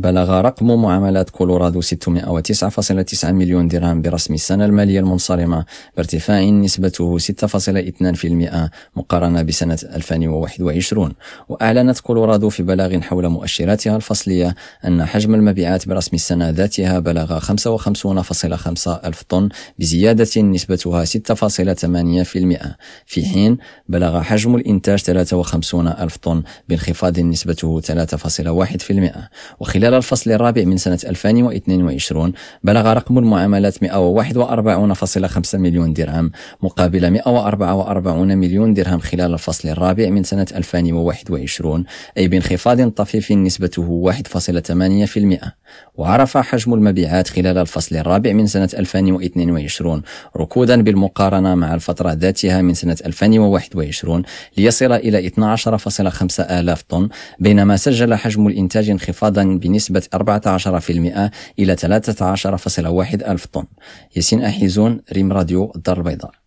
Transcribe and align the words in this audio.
بلغ 0.00 0.40
رقم 0.40 0.82
معاملات 0.82 1.30
كولورادو 1.30 1.82
609.9 1.82 3.24
مليون 3.24 3.68
درهم 3.68 4.02
برسم 4.02 4.34
السنة 4.34 4.64
المالية 4.64 5.00
المنصرمة 5.00 5.64
بارتفاع 5.96 6.44
نسبته 6.44 7.18
6.2% 7.18 8.70
مقارنة 8.96 9.42
بسنة 9.42 9.78
2021 9.94 11.12
وأعلنت 11.48 12.00
كولورادو 12.00 12.48
في 12.48 12.62
بلاغ 12.62 13.00
حول 13.00 13.28
مؤشراتها 13.28 13.96
الفصلية 13.96 14.54
أن 14.84 15.04
حجم 15.04 15.34
المبيعات 15.34 15.88
برسم 15.88 16.10
السنة 16.16 16.50
ذاتها 16.50 16.98
بلغ 16.98 17.40
55.5 17.40 19.04
ألف 19.04 19.22
طن 19.28 19.48
بزيادة 19.78 20.42
نسبتها 20.42 21.04
6.8% 21.04 21.10
في 23.06 23.24
حين 23.26 23.58
بلغ 23.88 24.22
حجم 24.22 24.56
الإنتاج 24.56 24.98
53 24.98 25.88
ألف 25.88 26.16
طن 26.16 26.42
بانخفاض 26.68 27.20
نسبته 27.20 27.80
3.1% 27.80 29.10
وخلال 29.60 29.89
الفصل 29.94 30.32
الرابع 30.32 30.64
من 30.64 30.76
سنة 30.76 30.98
2022 31.04 32.32
بلغ 32.64 32.92
رقم 32.92 33.18
المعاملات 33.18 33.84
141.5 33.84 35.54
مليون 35.54 35.92
درهم 35.92 36.30
مقابل 36.62 37.10
144 37.10 38.36
مليون 38.36 38.74
درهم 38.74 38.98
خلال 38.98 39.32
الفصل 39.34 39.68
الرابع 39.68 40.10
من 40.10 40.22
سنة 40.22 40.46
2021 40.54 41.84
أي 42.18 42.28
بانخفاض 42.28 42.90
طفيف 42.90 43.32
نسبته 43.32 44.12
1.8% 44.12 45.48
وعرف 45.94 46.36
حجم 46.36 46.74
المبيعات 46.74 47.28
خلال 47.28 47.58
الفصل 47.58 47.96
الرابع 47.96 48.32
من 48.32 48.46
سنة 48.46 48.68
2022 48.78 50.02
ركودا 50.36 50.82
بالمقارنة 50.82 51.54
مع 51.54 51.74
الفترة 51.74 52.12
ذاتها 52.12 52.62
من 52.62 52.74
سنة 52.74 52.96
2021 53.06 54.22
ليصل 54.56 54.92
إلى 54.92 55.30
12.5 55.30 56.50
آلاف 56.50 56.82
طن 56.82 57.08
بينما 57.38 57.76
سجل 57.76 58.14
حجم 58.14 58.46
الإنتاج 58.46 58.90
انخفاضا 58.90 59.58
بنسبة 59.80 60.02
14% 60.14 61.30
إلى 61.58 61.76
13.1 61.76 63.30
ألف 63.30 63.46
طن. 63.46 63.64
ياسين 64.16 64.44
أحيزون 64.44 65.00
ريم 65.12 65.32
راديو 65.32 65.72
الدار 65.76 65.98
البيضاء. 65.98 66.40